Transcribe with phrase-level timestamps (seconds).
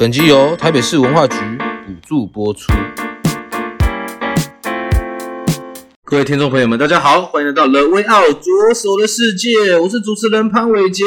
[0.00, 1.36] 本集由台北市文化局
[1.86, 2.72] 补助播出。
[6.06, 11.04] 各位听众朋友们，大家好，欢迎来到 The Way Out 左手的世界，我是主持人潘伟杰。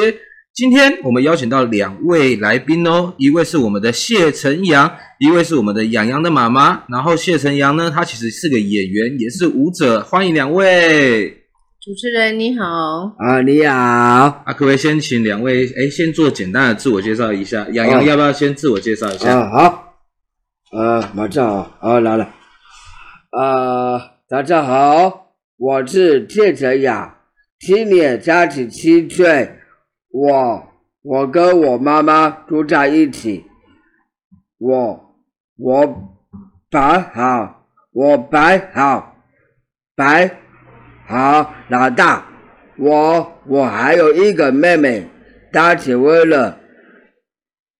[0.53, 6.83] 今天我们邀请到两位来宾哦，一位是我们的谢承阳，一位是我们的洋洋的妈妈。
[6.87, 10.03] 然后谢承阳呢，他其实是个演员，也是舞者。
[10.03, 11.42] 欢迎两位。
[11.83, 19.37] 主持人你好，啊你好，啊可不可以先请两位哎先做简单的自我介绍一下，洋洋要不要先自我介绍一下？
[19.37, 19.93] 啊好，
[20.71, 22.29] 呃马上啊，好来了，
[23.37, 27.17] 呃大家好，我是谢哲雅，
[27.59, 29.53] 今年三十七岁，
[30.09, 30.63] 我
[31.01, 33.43] 我跟我妈妈住在一起，
[34.57, 35.17] 我
[35.57, 35.85] 我
[36.71, 39.17] 摆好，我摆好，
[39.97, 40.42] 摆。
[41.13, 42.25] 好，老大，
[42.75, 45.03] 我我还有一个妹妹，
[45.51, 46.57] 她结婚了，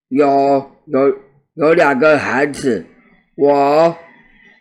[0.10, 1.16] 有有
[1.56, 2.86] 有两个孩子，
[3.36, 3.98] 我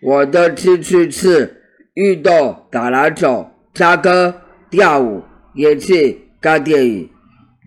[0.01, 1.55] 我都出去吃
[1.93, 5.23] 运动，打篮球，唱歌，跳舞，
[5.57, 7.11] 演戏，看电影。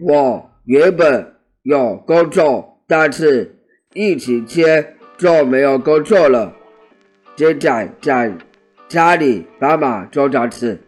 [0.07, 3.59] 我原本有工作，但是
[3.93, 6.55] 疫情间就没有工作了，
[7.35, 8.33] 现在在
[8.87, 10.81] 家里帮忙做家事。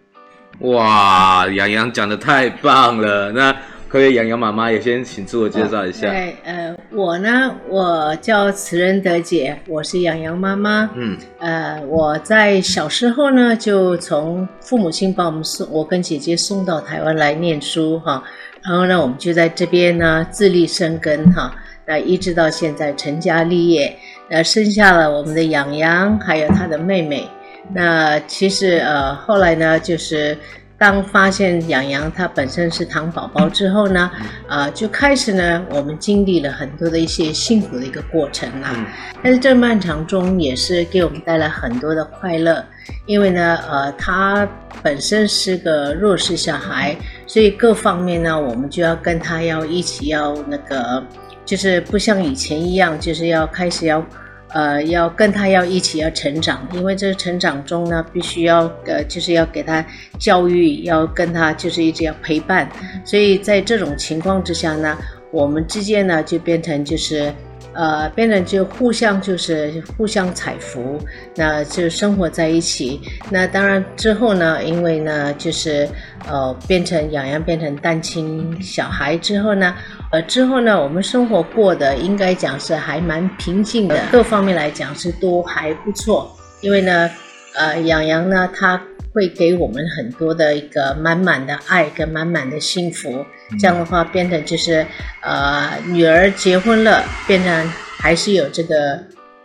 [0.60, 3.32] 哇，洋洋讲的太棒了！
[3.32, 3.56] 那
[3.88, 6.10] 可以，洋洋妈妈也先请自我介绍一下。
[6.10, 10.90] 对，呃，我呢，我叫慈仁德姐，我是洋洋妈妈。
[10.96, 18.24] 嗯，呃，我在小时候呢，就从父母亲把我们送，我跟姐姐送到台湾来念书哈，
[18.64, 23.96] 然后呢，我们就在这边呢自力生根哈，那一直到现在成家立业，
[24.28, 27.28] 那生下了我们的洋洋，还有他的妹妹。
[27.74, 30.38] 那其实呃，后来呢，就是
[30.78, 34.10] 当发现洋洋他本身是糖宝宝之后呢，
[34.48, 38.74] 呃，就开始呢，我们经历了很多的一些辛苦的一个过程啦。
[39.22, 42.64] 但是这漫长中也是给我们带来很多的快乐，
[43.06, 44.48] 因为呢，呃，他
[44.82, 46.96] 本身是个弱势小孩，
[47.26, 51.04] 所以各方面呢，我们就要跟他要一起要那个，
[51.44, 54.02] 就是不像以前一样，就是要开始要。
[54.50, 59.86] 呃，要跟他要一起要成长，因为这个成长中呢，必须要呃，就是要给他
[60.18, 62.70] 教育，要跟他就是一直要陪伴，
[63.04, 64.98] 所以在这种情况之下呢，
[65.32, 67.34] 我们之间呢就变成就是。
[67.74, 71.00] 呃，变成就互相就是互相采福，
[71.36, 73.00] 那就生活在一起。
[73.30, 75.88] 那当然之后呢，因为呢，就是
[76.28, 79.76] 呃，变成洋洋变成单亲小孩之后呢，
[80.10, 86.34] 呃，之后呢，我们生活过得应该讲是还蛮平静的，各方面来讲是都还不错。
[86.62, 87.10] 因为呢，
[87.56, 88.82] 呃，养羊呢，他
[89.14, 93.26] 会给我们很多的一个满满的爱跟满满的幸福。
[93.60, 94.86] 这样的话，变成就是，
[95.22, 98.98] 呃，女儿结婚了，变成还是有这个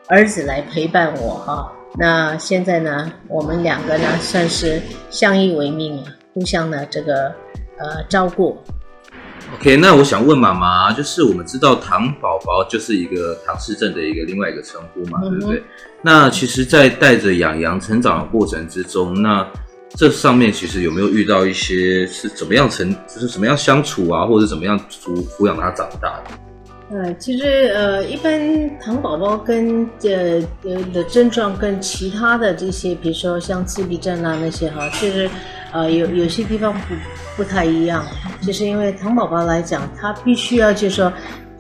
[0.06, 1.73] 儿子来陪伴我哈。
[1.99, 4.81] 那现在呢，我们两个呢，算是
[5.11, 7.34] 相依为命了，互相的这个
[7.79, 8.56] 呃照顾。
[9.55, 15.59] OK，那我想问妈妈，就是我们知道糖宝宝就是一个唐氏症的一个另外一个称呼嘛，对不对？
[15.59, 15.65] 嗯、
[16.01, 19.47] 那其实，在带着养羊成长的过程之中，那
[19.91, 26.52] 这上面其实有没有遇到一些是怎么样成，就是怎么样相处啊，或者怎么样抚抚养他长大的？
[26.93, 35.31] 呃，其实呃，一般糖宝宝跟呃呃的症状跟其他的这些，比如说像自闭症啊那些哈，就是
[35.73, 36.94] 呃有有些地方不
[37.37, 38.05] 不太一样，
[38.43, 41.12] 就是因为糖宝宝来讲，他必须要就是说。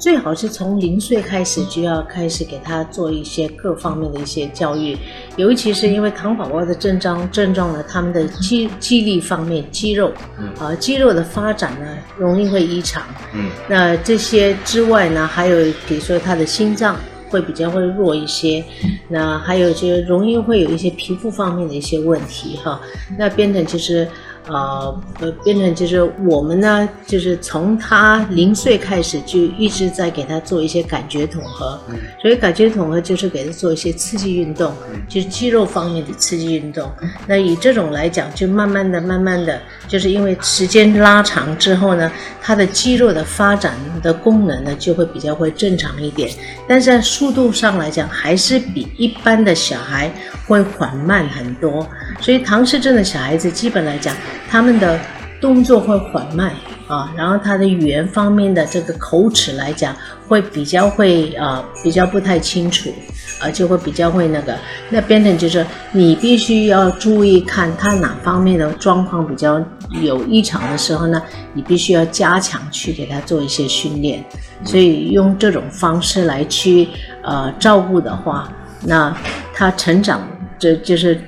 [0.02, 4.98] 最好是从零岁开始就要开始给他做一些各方面的一些教育，
[5.36, 10.12] 尤其是因为糖宝宝的症状症状呢，他们的肌肌力方面肌肉，
[10.58, 11.86] 啊肌肉的发展呢
[12.18, 16.96] 容易会异常，嗯，那这些之外呢，还有比如说他的心脏
[17.30, 18.64] 会比较会弱一些，
[19.08, 22.80] 那还有就容易会有一些皮肤方面的一些问题哈，
[23.16, 24.08] 那变成就是
[24.48, 25.00] 呃，
[25.44, 36.90] 变成就是我们呢，就是从他零岁开始就一直在给他做一些感觉统合，嗯、所以感觉统合就是给他做一些刺激运动，嗯、就是肌肉方面的刺激运动。
[37.00, 42.10] 嗯、那以这种来讲，就慢慢的、慢慢的，就是因为时间拉长之后呢，
[42.40, 46.28] 他的肌肉的发展的功能呢就会比较会正常一点，
[46.66, 50.12] 但是在速度上来讲，还是比一般的小孩
[50.48, 51.86] 会缓慢很多。
[52.20, 54.14] 所以唐氏症的小孩子基本来讲，
[54.48, 54.98] 他们的
[55.40, 56.52] 动作会缓慢
[56.86, 59.94] 啊，然后他的语言方面的这个口齿来讲，
[60.28, 62.92] 会比较会啊，比较不太清楚，
[63.40, 64.56] 啊，就会比较会那个。
[64.90, 69.60] 那变成就是你必须要注意看他哪方面的状况比较
[70.02, 71.20] 有异常的时候呢，
[71.54, 74.22] 你必须要加强去给他做一些训练。
[74.64, 76.86] 所以用这种方式来去
[77.22, 78.48] 呃照顾的话，
[78.84, 79.16] 那
[79.52, 80.20] 他成长
[80.58, 81.20] 这就是。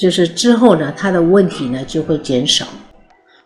[0.00, 2.64] 就是之后呢，他的问题呢就会减少。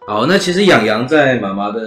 [0.06, 1.80] 好，那其实养羊在妈妈的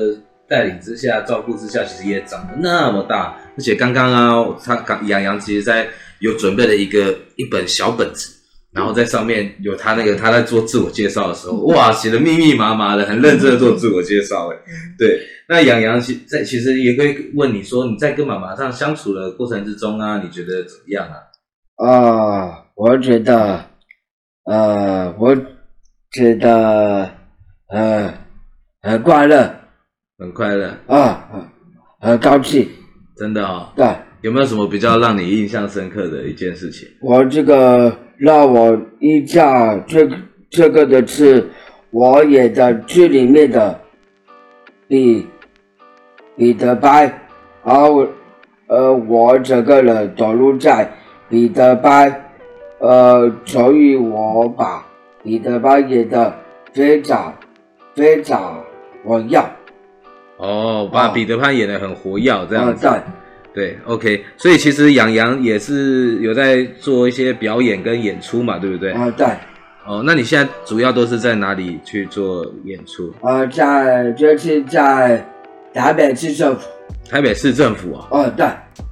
[0.50, 3.34] 带领之下、照顾之下，其实也长得那么大。
[3.56, 5.88] 而且刚刚啊，他刚洋洋其实在
[6.20, 8.30] 有准备了一个一本小本子，
[8.74, 14.50] 然后在上面有他那个他在做自我介绍的时候，哇，写的密密麻麻的，很认真的做自我介绍。
[14.50, 14.58] 哎，
[15.00, 15.22] 对。
[15.48, 21.88] 那养羊其在其实也可以问你说，你在跟妈妈这样相处的过程之中啊，你觉得怎么样啊？
[21.88, 23.64] 啊，我觉得。
[24.48, 25.36] 呃，我
[26.10, 27.10] 觉得
[27.68, 28.14] 呃
[28.82, 29.54] 很快乐，
[30.18, 31.28] 很快乐啊，
[32.00, 32.66] 很高兴，
[33.18, 33.74] 真的哦。
[33.76, 33.86] 对，
[34.22, 36.88] 有没有什么比较让你印象深刻的一件事情？
[37.02, 40.10] 我这个让我印象最
[40.50, 41.46] 这个的是
[41.92, 43.78] 我演的剧里面的
[44.88, 45.28] 彼
[46.38, 47.14] 彼得潘，
[47.66, 48.08] 然后
[48.68, 50.90] 呃我整个人走路在
[51.28, 52.24] 彼得潘。
[52.80, 54.86] 呃，所以我把
[55.24, 56.34] 彼得潘演的
[56.74, 57.34] 非常
[57.96, 58.64] 非常
[59.04, 59.42] 活跃。
[60.38, 62.88] 哦，把彼得潘演的很活跃，这样子。
[63.54, 64.24] 对，对，OK。
[64.38, 68.92] 所以其实洋洋也是有在做一些表演跟演出嘛，对不对？
[68.92, 69.26] 啊，对。
[69.88, 73.12] 哦，那你现在主要都是在哪里去做演出？
[73.22, 75.26] 呃，在就是在
[75.74, 76.70] 台北市政府。
[77.10, 78.08] 台北市政府啊？
[78.12, 78.46] 哦，对。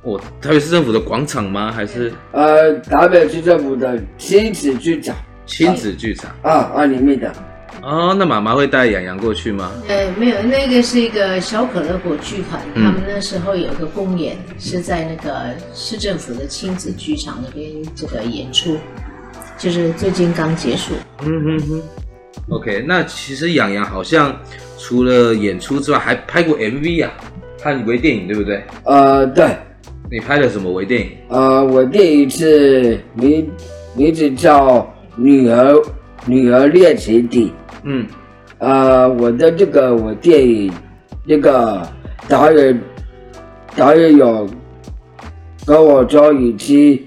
[0.06, 1.72] 哦，台北市政府的广场吗？
[1.72, 2.14] 还是？
[2.32, 5.16] 呃，台北市政府的亲子剧场。
[5.48, 6.32] 亲子剧场。
[6.44, 7.34] 啊啊，里面的。
[7.82, 9.72] 哦，那妈妈会带洋洋过去吗？
[9.88, 18.78] 呃，没有，那个是一个小可乐果剧团，嗯、他们那时候有个公演，是在那个市政府的亲子剧场那边这个演出，
[19.58, 20.94] 就是最近刚结束。
[21.24, 21.84] 嗯哼哼。
[22.50, 24.36] OK，那其实洋洋好像
[24.78, 27.12] 除了演出之外，还拍过 MV 啊。
[27.62, 28.64] 看微电影对不对？
[28.84, 29.58] 呃，对。
[30.16, 31.10] 你拍的什么微电影？
[31.28, 33.52] 呃，我第一次名
[33.98, 34.80] 名字叫
[35.18, 35.76] 《女儿
[36.26, 37.48] 女儿练习地》。
[37.84, 38.08] 嗯。
[38.60, 40.72] 呃，我的这个我电影
[41.28, 41.86] 这个
[42.30, 42.82] 导演
[43.76, 44.48] 导演有
[45.66, 46.98] 跟我说已经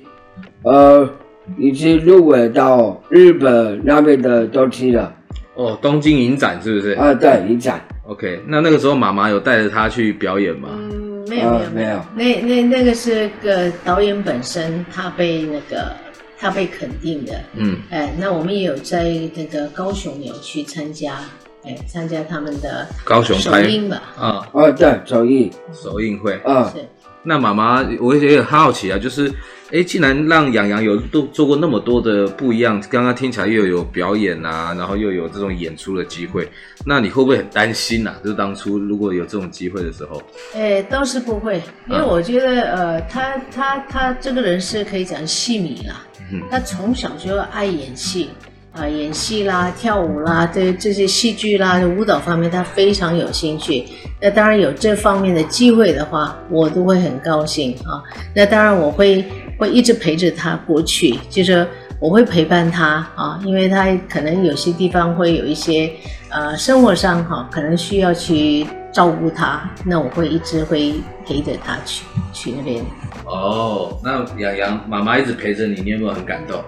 [0.64, 1.08] 呃
[1.56, 5.14] 已经入围到日本那边的东西了。
[5.54, 6.90] 哦，东京影展是不是？
[6.90, 7.80] 啊，对，影展。
[8.06, 10.68] OK，那那个时候妈妈有带着他去表演吗？
[10.72, 10.87] 嗯，
[11.28, 15.94] 没有没有没有，那那那个是个导演本身，他被那个
[16.38, 17.40] 他被肯定的。
[17.54, 19.04] 嗯，哎，那我们也有在
[19.34, 21.20] 那个高雄有去参加，
[21.64, 24.02] 哎，参加他们的高雄首映吧。
[24.16, 26.34] 啊，啊对，首映首映会。
[26.44, 26.84] 啊，是。
[27.22, 29.32] 那妈妈，我也很好奇啊，就是。
[29.70, 36.48] 哎，既然让洋洋有都做过那么多的不一样，刚刚听起来又有表演啊，然后又有这种演出的机会，
[36.86, 38.16] 那你会不会很担心呐、啊？
[38.24, 40.22] 就是当初如果有这种机会的时候，
[40.54, 48.30] 哎，倒是不会，因为我觉得，嗯、呃，他他他这个人是可以讲戏迷啦，嗯、他从小就爱演戏。
[48.78, 53.84] 啊，演戏啦、跳舞啦，对这些戏剧啦、舞蹈方面，他非常有兴趣。
[54.20, 58.02] 那当然有这方面的机会的话，我都会很高兴啊。
[58.34, 59.24] 那当然我会
[59.58, 61.66] 会一直陪着他过去，就是
[62.00, 65.90] 我会陪伴他啊，因为他可能有些地方会有一些
[66.30, 70.94] 呃生活上哈、啊，可能需要去照顾他，那我会一直会
[71.26, 72.84] 陪着他去去那边。
[73.24, 76.62] 哦，那洋洋妈妈一直陪着你，你有没有很感动？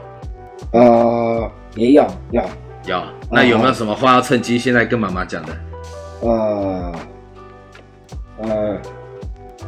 [0.73, 1.51] 呃。
[1.75, 2.45] 也要要
[2.87, 5.53] 要，那有没有什么话要趁机现在跟妈妈讲的？
[6.23, 6.93] 呃
[8.43, 8.77] 呃，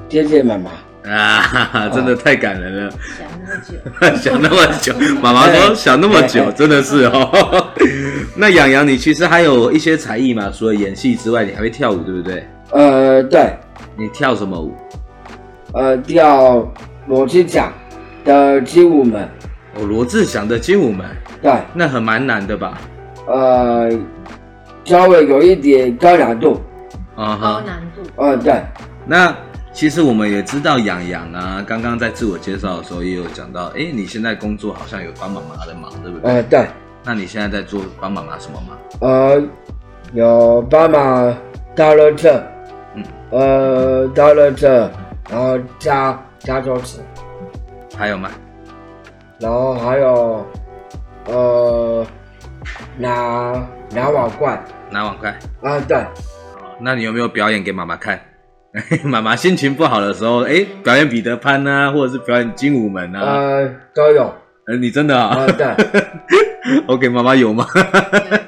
[0.09, 0.71] 谢谢妈妈
[1.11, 2.93] 啊哈哈，真的太感人了。
[2.93, 7.69] 想那么久， 想那么久，妈妈说想那么久，真的是哦。
[8.37, 10.51] 那洋洋，你其实还有一些才艺嘛？
[10.51, 12.47] 除了演戏之外，你还会跳舞，对不对？
[12.71, 13.55] 呃，对。
[13.97, 14.75] 你跳什么舞？
[15.75, 16.67] 呃，跳
[17.07, 17.73] 罗志祥
[18.25, 19.29] 的精武门。
[19.75, 21.07] 哦，罗志祥的精武门。
[21.43, 22.79] 对，那很蛮难的吧？
[23.27, 23.91] 呃，
[24.85, 26.61] 稍微有一点高难度。
[27.17, 28.11] 啊哈，高难度。
[28.17, 28.63] 嗯，对。
[29.05, 29.35] 那
[29.73, 36.31] 其实我们也知道，洋洋啊，刚刚在自我介绍的时候也有讲到，哎，你现在工作好像有帮妈妈的忙，对不对？
[36.31, 36.67] 呃，对。
[37.05, 38.79] 那你现在在做帮妈妈什么忙？
[39.01, 39.43] 呃，
[40.13, 41.37] 有帮忙
[41.75, 42.41] 倒垃圾，
[42.95, 44.69] 嗯，呃，倒垃圾，
[45.29, 47.01] 然后加加桌子，
[47.99, 48.31] 还有吗？
[49.41, 50.47] 然后还有，
[51.27, 52.07] 呃，
[52.99, 54.61] 拿拿碗筷，
[54.91, 55.31] 拿碗筷。
[55.63, 56.05] 啊，对。
[56.81, 58.21] 那你有没有表演给妈妈看？
[59.05, 63.21] 妈妈心情不好的时候，哎，表演彼得潘啊，或者是表演精武门啊？
[63.21, 64.35] 呃，都有。
[64.67, 65.37] 呃，你真的啊？
[65.39, 65.67] 啊，对。
[66.87, 67.67] OK，妈妈有吗？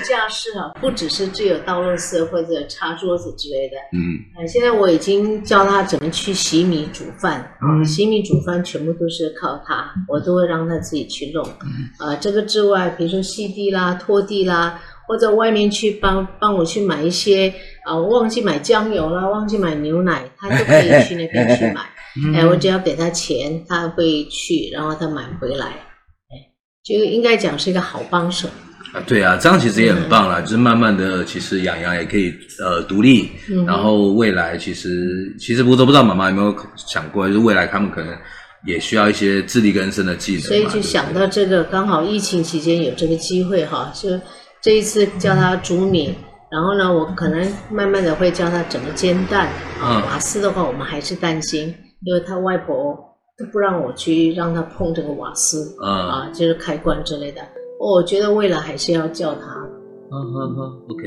[0.00, 3.76] 其实他做的家事啊，不只是只有倒垃圾或者擦桌子之类的。
[3.92, 7.56] 嗯，呃，现在我已经教他怎么去洗米煮饭。
[7.62, 11.44] 嗯，洗米煮饭全部都是靠他，我都会让他自己去弄。
[11.44, 17.48] 嗯，呃，这个之外，比如说吸地啦、拖地啦，或者外面去帮帮我去买一些
[17.84, 21.82] 啊，呃，忘记买酱油啦，忘记买牛奶，他都可以去那边去买。
[22.34, 25.72] 哎，我只要给他钱，他会去，然后他买回来。
[26.82, 28.48] 就应该讲是一个好帮手
[28.92, 30.40] 啊，对啊，这样其实也很棒啦。
[30.40, 38.16] 嗯、就是慢慢的，其实养羊也可以呃独立，嗯、然后未来其实其实不都不知道妈妈有没有想过，就是未来他们可能
[38.66, 40.42] 也需要一些自力更生的技能。
[40.42, 44.10] 所以就想到这个，刚好疫情期间有这个机会哈，就
[44.60, 46.14] 这一次教他煮米，
[46.50, 49.46] 然后呢，我可能慢慢的会教他怎么煎蛋。
[49.80, 53.06] 啊、嗯，瓦斯的话，我们还是担心，因为他外婆。
[53.50, 57.40] 不让我去让他碰这个瓦斯，啊，啊，就是开关之类的。
[57.82, 59.40] 我觉得未来还是要叫他。
[60.10, 61.00] 嗯嗯嗯，OK。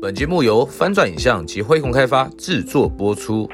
[0.00, 3.46] 本节目由翻转影像及辉鸿开发制作播出。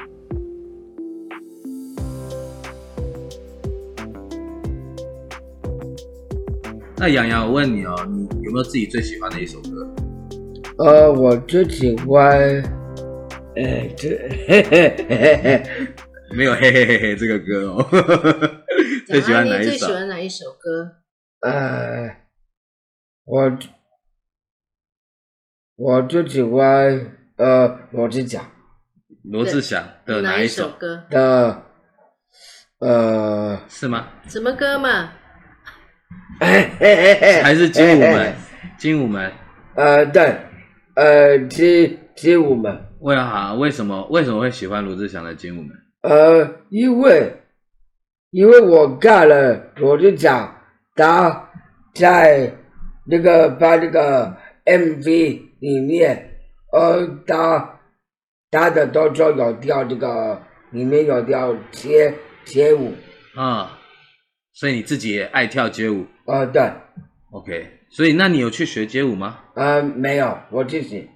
[6.95, 9.85] 那洋洋，我问你哦，你有没有自己最喜欢的一首歌？
[10.77, 12.63] 呃，我最喜欢，
[13.55, 14.09] 哎，这
[14.47, 15.63] 嘿嘿嘿嘿嘿，
[16.35, 17.87] 没有嘿嘿嘿嘿这个歌哦。
[19.07, 19.69] 最喜欢哪一首？
[19.69, 20.91] 最喜欢哪一首歌？
[21.41, 22.17] 呃，
[23.25, 23.57] 我
[25.77, 28.45] 我最喜欢呃罗志祥。
[29.23, 31.03] 罗志祥的哪一首歌？
[31.09, 31.63] 的
[32.79, 34.09] 呃，是吗？
[34.27, 35.13] 什么歌嘛？
[36.39, 38.35] 哎哎哎哎，还是精武门？
[38.77, 39.31] 精武门？
[39.75, 40.37] 呃，对。
[40.95, 43.53] 呃，精精武门，为啥？
[43.53, 44.05] 为什么？
[44.09, 45.71] 为什么会喜欢罗志祥的精武门？
[46.01, 47.33] 呃，因为
[48.31, 50.55] 因为我看了罗志祥，
[50.95, 51.49] 他
[51.93, 52.53] 在
[53.05, 54.35] 那个把那个
[54.65, 56.39] MV 里面，
[56.71, 57.79] 呃，他
[58.51, 62.93] 他的动作有跳这个，里面有跳街街舞
[63.35, 63.77] 啊，
[64.53, 66.03] 所以你自己也爱跳街舞？
[66.25, 66.71] 啊、呃，对
[67.31, 67.71] ，OK。
[67.91, 69.39] 所以，那你有去学街舞吗？
[69.55, 71.09] 呃，没有，我自己。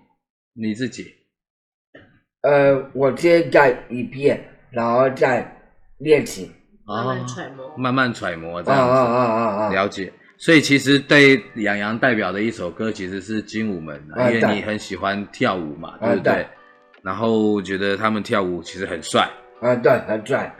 [0.53, 1.18] 你自己？
[2.41, 4.39] 呃，我先改一遍，
[4.71, 5.45] 然后再
[5.97, 6.49] 练习，
[6.85, 8.93] 慢慢揣摩，慢慢揣摩这样子。
[8.93, 9.69] 啊啊啊啊！
[9.73, 10.11] 了解。
[10.37, 16.47] 所以，其实对杨洋代表的一首歌其实是《精武门》，因为你很喜欢跳舞嘛，对不对？
[17.01, 19.27] 然后觉得他们跳舞其实很帅。
[19.59, 20.55] 啊，对，很帅。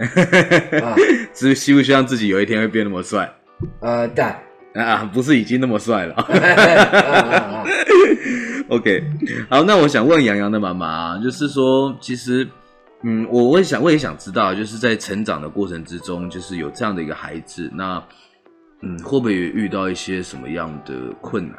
[1.34, 3.34] 只是希不希望自己有一天会变那么帅？
[3.80, 4.26] 呃，对。
[4.74, 6.14] 啊，不是已经那么帅了。
[8.70, 9.04] OK，
[9.50, 12.48] 好，那我想问洋洋的妈妈，就是说，其实，
[13.02, 18.02] 嗯，我我也想，我也想知道，就是在成长的过程之中，就是有这样的一个孩子，那，
[18.82, 21.58] 嗯，会不会遇到一些什么样的困难？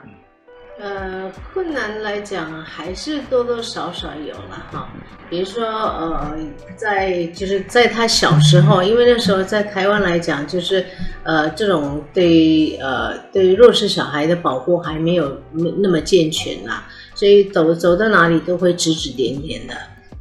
[0.78, 4.88] 呃，困难来讲还是多多少少有了哈。
[5.28, 6.38] 比如说，呃，
[6.74, 10.82] 在就是在他小时候，因为那时候在台湾来讲，就是
[11.22, 16.88] 呃，这种对呃对弱势小孩的保护还没有那么健全啦，
[17.20, 19.74] 所以走走到哪里都会指指点点的。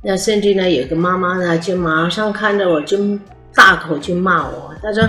[0.03, 2.97] 那甚至呢，有个妈妈呢，就马上看着我就
[3.55, 5.07] 大口就骂我，她说。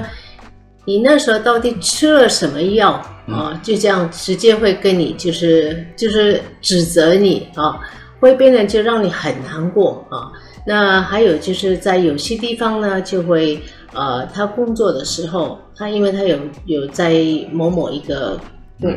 [0.86, 2.92] 你那时候到底吃了什么药
[3.28, 3.60] 啊？
[3.62, 7.78] 就这样直接会跟你就是就是指责你啊，
[8.18, 10.32] 会变得就让你很难过啊。
[10.66, 13.60] 那还有就是在有些地方呢，就会
[13.92, 17.14] 呃，他工作的时候，他因为他有有在
[17.52, 18.40] 某某一个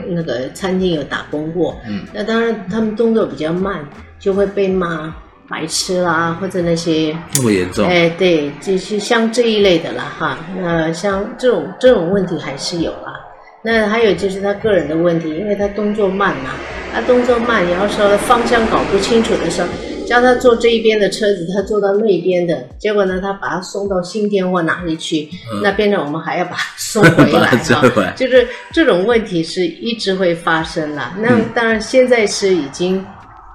[0.07, 3.87] 那个餐厅有打工过，嗯，那当然他们动作比较慢，
[4.19, 5.13] 就会被骂。
[5.49, 7.85] 白痴啦，或者那些那么严重？
[7.85, 10.37] 哎，对，就是像这一类的啦，哈。
[10.57, 13.13] 那像这种这种问题还是有啦。
[13.61, 16.51] 那还有就是他个人的问题，因为他动作慢嘛，
[16.93, 19.67] 他动作慢，然后说方向搞不清楚的时候，
[20.03, 31.13] 叫他坐这一边的车子，他坐到那边的，结果呢，他把他送到新店或哪里去，嗯、那边呢，我们还要把他送回来 哈，就是这种问题是一直会发生了。
[31.19, 33.03] 那当然现在是已经，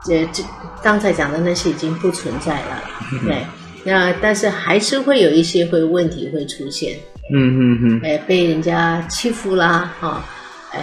[0.08, 0.42] 呃，这
[0.82, 2.82] 刚才讲的那些已经不存在了，
[3.24, 3.36] 对。
[3.84, 6.98] 那但是还是会有一些会问题会出现，
[7.32, 10.22] 嗯嗯嗯，哎，被人家欺负啦，哈，
[10.72, 10.80] 哎，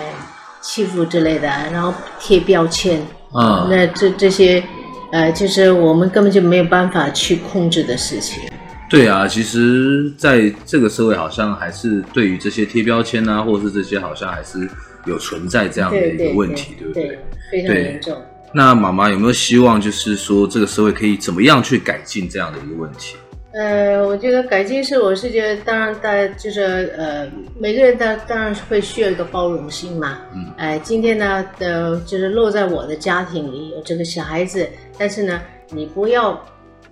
[0.62, 3.00] 欺负之类的，然后贴标签
[3.32, 4.64] 啊，那这这些，
[5.12, 8.42] 呃，就是我们根本就没有办法去控制的事情。
[8.90, 14.70] 对啊，其实在这个社会，好像还是对于这些贴标签啊，或者是这些，好像还是
[15.06, 17.08] 有存在这样的一个问题，对，对，对，对不对？
[17.08, 17.20] 对，
[17.52, 18.22] 非常严重。
[18.54, 23.16] 那妈妈有没有希望，就是说这个社会可以怎么样去改进这样的一个问题？
[23.58, 27.26] 呃，我觉得改进是，我是觉得，当然大家就是呃，
[27.58, 30.20] 每个人当当然会需要一个包容心嘛。
[30.34, 30.46] 嗯。
[30.58, 36.34] 哎、呃，今天呢呃，就是落在我的家庭里有这个小孩子，但是呢，你不要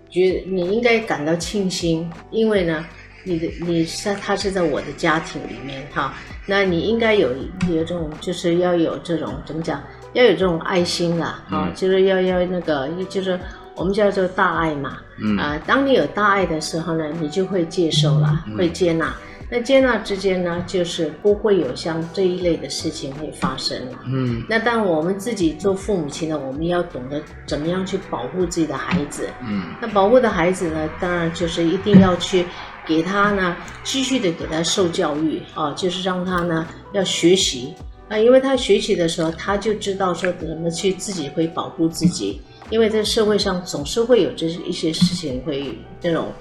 [0.09, 2.85] 觉得你应该感到庆幸，因为呢，
[3.25, 6.13] 你的你是他是在我的家庭里面哈，
[6.45, 7.33] 那你应该有
[7.71, 9.83] 有这种就是要有这种怎么讲？
[10.13, 13.37] 要有这种爱心啦，啊，就是要要那个，就是
[13.75, 19.13] 我们叫做大爱嘛，嗯啊，当你有大爱的时候呢，你就会接受了，会接纳。
[19.49, 23.99] 那接纳之间呢，就是不会有像这一类的事情会发生了。
[24.07, 29.29] 嗯，那当我们自己做父母亲的，我们要懂得怎么样去保护自己的孩子。
[29.45, 32.45] 嗯，那保护的孩子呢，当然就是一定要去
[32.87, 37.75] 给他呢，继续的给他受教育啊，就是让他呢要学习。
[38.09, 42.41] 啊，因为他学习的时候，他就知道说怎么去自己会保护自己。
[42.69, 46.31] 因为在社会上总是会有这一些事情会那种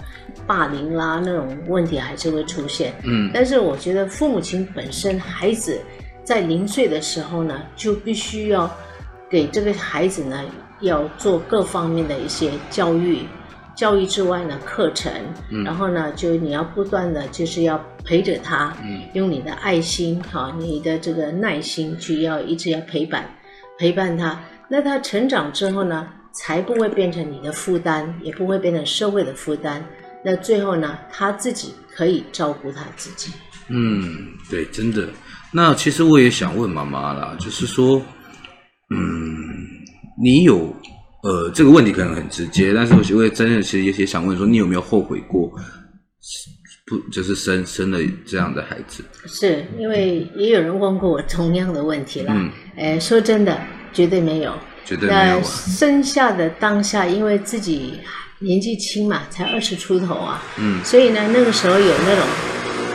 [0.46, 2.94] 霸凌啦，那种问题还是会出现。
[3.04, 5.78] 嗯，但是我觉得父母亲本身，孩子
[6.24, 8.70] 在零岁的时候呢，就必须要
[9.28, 10.42] 给这个孩子呢
[10.80, 13.20] 要做各方面的一些教育。
[13.74, 15.10] 教育之外呢，课程，
[15.48, 23.26] 嗯、然后呢，就你要不断的就是要陪着他，嗯、用你的爱心哈，你的这个耐心去要一直要陪伴，
[23.78, 24.38] 陪伴他。
[24.72, 29.84] 那他成长之后呢，才不会变成你的负担，也不会变成社会的负担。
[30.24, 33.30] 那最后呢，他自己可以照顾他自己。
[33.68, 35.06] 嗯，对，真的。
[35.52, 38.00] 那其实我也想问妈妈啦，就是说，
[38.88, 38.98] 嗯，
[40.18, 40.74] 你有？
[41.22, 45.52] 呃，这个问题可能很直接，但是我我也真的其实也也想问说，你有没有后悔过，
[46.86, 49.04] 不就是生生了这样的孩子？
[49.26, 52.32] 是因为也有人问过我同样的问题了。
[52.34, 53.60] 嗯，哎，说真的，
[53.92, 55.40] 绝对没有，绝对没有啊。
[55.40, 58.00] 那生下的当下，因为自己
[58.38, 62.24] 年纪轻嘛，才二十出头啊，嗯，所以呢，那个时候有那种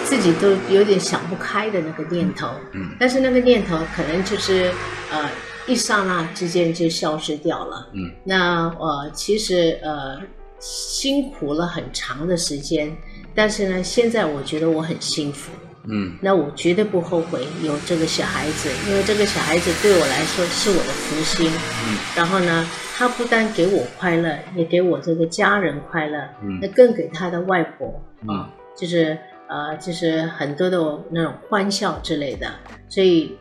[0.04, 4.72] 自己都有点想不开的那个念头，嗯，但是那个念头可能就是
[5.12, 5.30] 呃。
[5.70, 7.90] 一刹那之间就消失掉了。
[7.92, 10.18] 嗯，那呃，其实呃，
[10.62, 12.96] 辛苦了很长的时间，
[13.36, 15.52] 但是呢，现在我觉得我很幸福。
[15.90, 21.50] 嗯，那我绝对不后悔有这个小孩子，因为这个小孩子对我来说是我的福星。
[21.88, 26.20] 嗯，然后呢，他不但给我快乐，也给我这个家人快乐。
[26.44, 27.88] 嗯，那更给他的外婆
[28.28, 30.78] 啊，嗯，就是呃，就是很多的
[31.12, 32.52] 那种欢笑之类的，
[32.90, 33.38] 所以。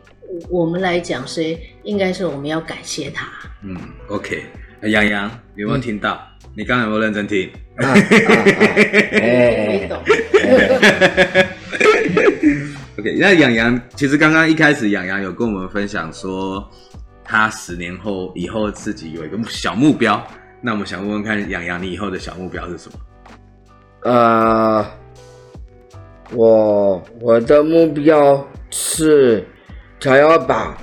[0.49, 3.25] 我们来讲是，应该是我们要感谢他。
[3.63, 3.73] 嗯
[4.09, 4.43] ，OK，
[4.81, 6.21] 洋洋，你有没有听到？
[6.43, 7.49] 嗯、你刚才有没有认真听？
[7.77, 7.95] 啊啊啊、
[9.15, 10.03] 没懂。
[12.99, 16.67] OK，那洋洋其实刚刚一开始，洋洋有跟我们分享说，
[17.23, 20.21] 他十年后以后自己有一个小目标。
[20.61, 22.99] 那我们想问问看，洋洋，你以后的小目标是什么？
[24.11, 24.85] 呃，
[26.33, 29.45] 我我的目标是。
[29.99, 30.77] 想要把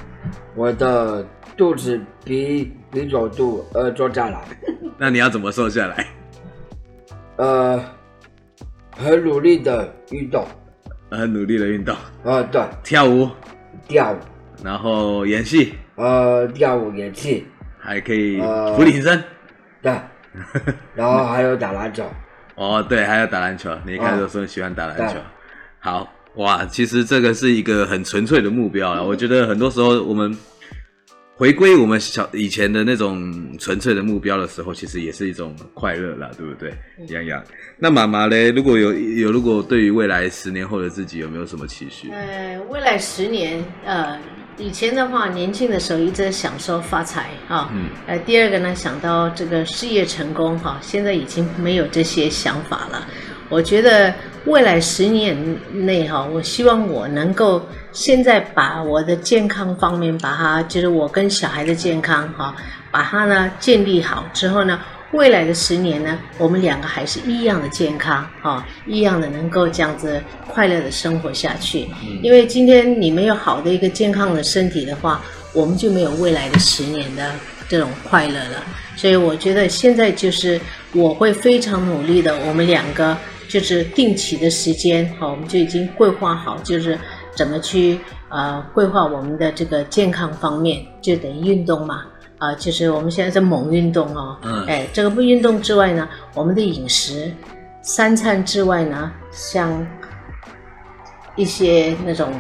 [0.55, 1.25] 我的
[1.57, 4.45] 肚子比比角度呃做下来，
[4.99, 6.07] 那你要怎么瘦下来？
[7.37, 7.83] 呃，
[8.95, 10.45] 很努力的运动，
[11.17, 11.95] 很努力的运动。
[12.25, 13.29] 啊，对，跳舞，
[13.89, 14.17] 跳舞，
[14.63, 17.47] 然后演戏，呃，跳舞演戏，
[17.79, 19.23] 还可以俯卧撑，
[19.83, 19.93] 对，
[20.95, 22.05] 然后还有打篮球。
[22.55, 23.71] 哦，对，还有打篮球。
[23.85, 25.17] 你一开始说你喜欢打篮球，
[25.81, 26.11] 好。
[26.37, 29.01] 哇，其实这个是一个很纯粹的目标啊！
[29.01, 30.37] 我觉得很多时候我们
[31.37, 36.73] 回归我们小以前的那种纯粹的目标的时候，其实也是一种快乐啦，对不对？
[37.09, 37.43] 洋洋，
[37.77, 42.09] 那妈妈嘞，如果有有，如果对于未来十年后的自己有没有什么期许？
[42.13, 44.17] 呃，未来十年，呃，
[44.57, 53.09] 以前的话，年轻的时候一直想说发财哈，嗯，呃，第二个呢，想到这个事业成功哈，现在已经没有这些想法了。
[53.49, 54.15] 我觉得
[54.47, 55.35] 未来十年
[55.73, 62.55] 内哈，我希望我能够现在把我的健康方面，把它就是我跟小孩的健康哈，
[62.91, 64.79] 把它呢建立好之后呢，
[65.13, 71.89] 未来的十年呢，我们两个还是一样的健康啊，一样的能够这样子快乐的生活下去。
[72.23, 75.23] 因为今天你没有好的一个健康的身体的话，
[75.55, 77.33] 我们就没有未来的十年的
[77.67, 78.63] 这种快乐了。
[78.95, 80.61] 所以我觉得现在就是
[80.93, 83.17] 我会非常努力的，我们两个
[83.55, 86.99] 就是定期的时间，好，我们就已经规划好，就是
[87.37, 92.03] 怎么去呃规划我们的这个健康方面，就等于运动嘛，
[92.39, 97.31] 啊、呃，就是我们现在在猛运动哦，嗯，哎，这个不运动之外呢，我们的饮食
[97.81, 99.87] 三餐之外呢，像
[101.37, 102.33] 一些那种。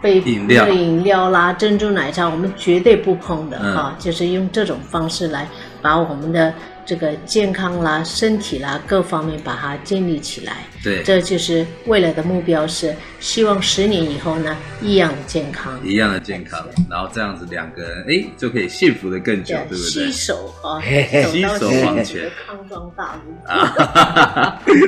[0.00, 5.48] 被饮料、饮料啦、珍珠奶茶，我们绝对不碰的啊，就是用这种方式来
[5.82, 6.54] 把我们的
[6.88, 10.64] 这个健康啦、身体啦各方面把它建立起来。
[10.82, 19.90] 对，这就是未来的目标是希望十年以后呢，一样的健康，一样的健康，然后这样子两个人哎就可以幸福的更久，对，对不对？
[19.90, 23.34] 携手啊，携手往前，康庄大路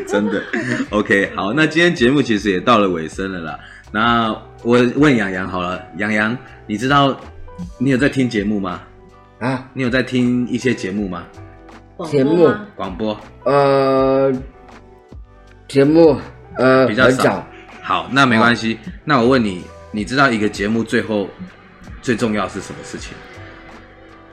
[0.09, 0.43] 真的
[0.89, 1.31] OK。
[1.37, 3.61] 好，那今天节目其实也到了尾声了啦。
[3.93, 6.35] 那我问杨洋好了，杨洋，
[6.67, 7.15] 你知道
[7.77, 8.81] 你有在听节目吗？
[9.41, 11.27] 啊，你有在听一些节目吗？
[12.07, 14.33] 节目广播，呃，
[15.69, 16.17] 节目
[16.57, 17.45] 呃比较少。
[17.83, 18.79] 好，那没关系。
[18.85, 21.29] 啊、那我问你，你知道一个节目最后
[22.01, 23.15] 最重要是什么事情？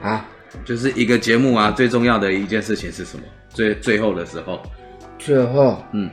[0.01, 0.25] 啊，
[0.63, 3.23] 就是一个节目啊，最重要的一件事情是什么？
[3.49, 4.61] 最最后的时候，
[5.17, 6.09] 最后，嗯，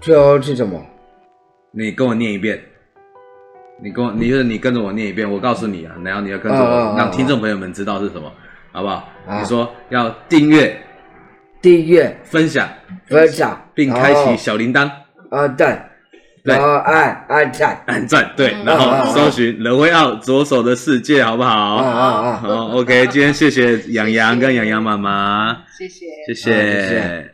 [0.00, 0.84] 最后是什么？
[1.70, 2.62] 你跟我念一遍，
[3.82, 8.32] 你跟我，你就是你跟着我念一遍，我告诉你啊，然后你要跟着我，哦、让听众朋友们知道是什么，哦、
[8.74, 9.08] 好不好？
[9.26, 10.76] 啊、你说要订阅、
[11.62, 12.68] 订阅、分享、
[13.06, 14.90] 分享，并开启小铃铛。
[15.30, 15.78] 啊，对，
[16.42, 21.76] 然后按按赞，按赞，对，然后搜寻冷威奥左手的世界，好不好？
[21.76, 22.40] 啊啊啊！
[22.42, 27.33] 好，OK，今天谢谢洋洋跟洋洋妈妈，谢谢，谢谢。